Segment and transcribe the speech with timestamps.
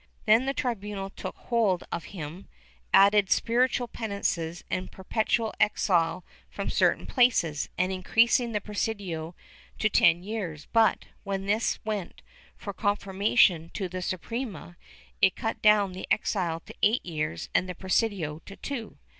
[0.25, 2.47] Then the tribunal took hold of him,
[2.91, 9.35] adding spiritual penances and perpetual exile from certain places, and increasing the presidio
[9.77, 12.23] to ten years, but, when this went
[12.57, 14.75] for confirmation to the Suprema,
[15.21, 18.97] it cut down the exile to eight years and the presidio to two.